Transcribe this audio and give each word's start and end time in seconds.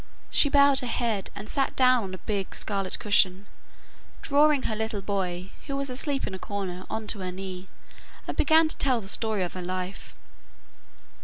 She 0.31 0.49
bowed 0.49 0.79
her 0.79 0.87
head 0.87 1.29
and 1.35 1.47
sat 1.47 1.75
down 1.75 2.05
on 2.05 2.13
a 2.15 2.25
big 2.25 2.55
scarlet 2.55 2.97
cushion, 2.97 3.45
drawing 4.23 4.63
her 4.63 4.75
little 4.75 5.03
boy, 5.03 5.51
who 5.67 5.77
was 5.77 5.91
asleep 5.91 6.25
in 6.25 6.33
a 6.33 6.39
corner, 6.39 6.87
on 6.89 7.05
to 7.05 7.19
her 7.19 7.31
knee, 7.31 7.67
and 8.27 8.35
began 8.35 8.67
to 8.67 8.77
tell 8.77 8.99
the 8.99 9.07
story 9.07 9.43
of 9.43 9.53
her 9.53 9.61
life. 9.61 10.15